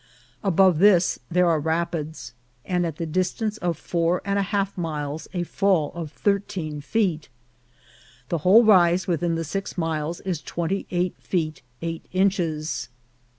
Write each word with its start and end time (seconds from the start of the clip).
Above 0.43 0.79
this 0.79 1.19
there 1.29 1.47
are 1.47 1.59
rapids, 1.59 2.33
and 2.65 2.87
at 2.87 2.95
the 2.95 3.05
distance 3.05 3.57
of 3.59 3.77
four 3.77 4.19
and 4.25 4.39
a 4.39 4.49
half 4.49 4.75
miles 4.75 5.27
a 5.31 5.43
fall 5.43 5.91
of 5.93 6.11
thirteen 6.11 6.81
feet. 6.81 7.29
The 8.29 8.39
whole 8.39 8.63
rise 8.63 9.05
within 9.05 9.35
the 9.35 9.43
six 9.43 9.77
miles 9.77 10.19
is 10.21 10.41
twenty 10.41 10.87
eight 10.89 11.17
feet 11.21 11.61
eight 11.83 12.07
inches. 12.11 12.89